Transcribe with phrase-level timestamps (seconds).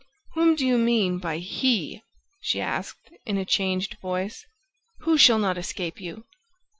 [0.33, 2.01] "Whom do you mean by 'he'?"
[2.39, 4.43] she asked, in a changed voice.
[5.01, 6.25] "Who shall not escape you?"